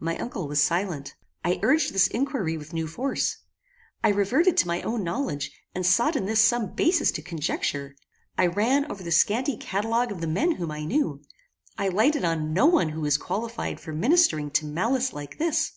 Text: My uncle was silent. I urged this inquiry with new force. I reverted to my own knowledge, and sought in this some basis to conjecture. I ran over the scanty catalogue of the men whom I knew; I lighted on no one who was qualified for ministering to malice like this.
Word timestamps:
My 0.00 0.18
uncle 0.18 0.48
was 0.48 0.60
silent. 0.60 1.14
I 1.44 1.60
urged 1.62 1.92
this 1.92 2.08
inquiry 2.08 2.56
with 2.56 2.72
new 2.72 2.88
force. 2.88 3.36
I 4.02 4.08
reverted 4.08 4.56
to 4.56 4.66
my 4.66 4.82
own 4.82 5.04
knowledge, 5.04 5.52
and 5.76 5.86
sought 5.86 6.16
in 6.16 6.26
this 6.26 6.40
some 6.42 6.74
basis 6.74 7.12
to 7.12 7.22
conjecture. 7.22 7.94
I 8.36 8.48
ran 8.48 8.90
over 8.90 9.04
the 9.04 9.12
scanty 9.12 9.56
catalogue 9.56 10.10
of 10.10 10.20
the 10.22 10.26
men 10.26 10.56
whom 10.56 10.72
I 10.72 10.84
knew; 10.84 11.22
I 11.78 11.86
lighted 11.86 12.24
on 12.24 12.52
no 12.52 12.66
one 12.66 12.88
who 12.88 13.02
was 13.02 13.16
qualified 13.16 13.78
for 13.78 13.92
ministering 13.92 14.50
to 14.58 14.66
malice 14.66 15.12
like 15.12 15.38
this. 15.38 15.70